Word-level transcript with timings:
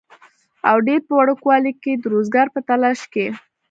او 0.69 0.77
ډېر 0.87 0.99
پۀ 1.07 1.13
وړوکوالي 1.17 1.71
کښې 1.81 1.93
د 1.99 2.03
روزګار 2.13 2.47
پۀ 2.53 2.59
تالاش 2.67 2.99
کښې 3.13 3.27